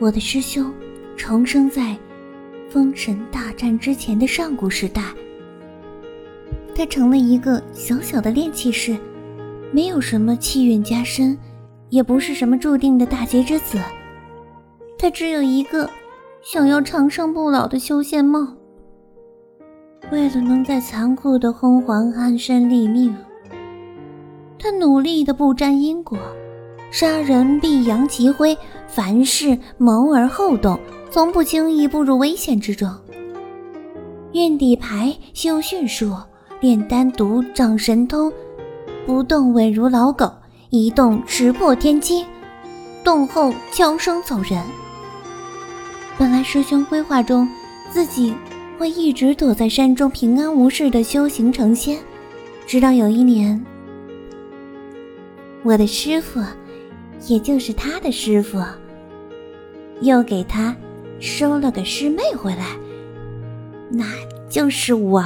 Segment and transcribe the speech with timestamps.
[0.00, 0.72] 我的师兄
[1.14, 1.94] 重生在
[2.70, 5.02] 封神大战之前的上古时代，
[6.74, 8.96] 他成了一个小小的炼气士，
[9.70, 11.36] 没有什么气运加身，
[11.90, 13.78] 也不是什么注定的大劫之子，
[14.98, 15.90] 他只有一个
[16.40, 18.56] 想要长生不老的修仙梦。
[20.10, 23.14] 为了能在残酷的红环安身立命，
[24.58, 26.18] 他努力的不沾因果。
[26.90, 28.56] 杀人必扬其灰，
[28.88, 32.90] 凡事谋而后动，从不轻易步入危险之中。
[34.32, 36.16] 运底牌修训术，
[36.60, 38.32] 炼丹毒掌神通，
[39.06, 40.32] 不动稳如老狗，
[40.70, 42.26] 一动石破天惊，
[43.04, 44.60] 动后悄声走人。
[46.18, 47.48] 本来师兄规划中，
[47.92, 48.34] 自己
[48.78, 51.98] 会一直躲在山中平安无事的修行成仙，
[52.66, 53.64] 直到有一年，
[55.62, 56.40] 我的师傅。
[57.26, 58.62] 也就是他的师傅，
[60.00, 60.76] 又给他
[61.20, 62.76] 收了个师妹回来，
[63.90, 64.04] 那
[64.48, 65.24] 就是我。